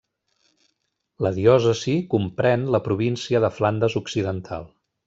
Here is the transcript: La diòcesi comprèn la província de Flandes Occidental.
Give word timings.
La 1.27 1.33
diòcesi 1.35 1.95
comprèn 2.15 2.67
la 2.77 2.83
província 2.89 3.47
de 3.47 3.53
Flandes 3.61 4.01
Occidental. 4.03 4.69